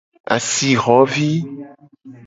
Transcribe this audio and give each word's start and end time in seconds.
Asixo 0.35 0.97
vi. 1.13 1.31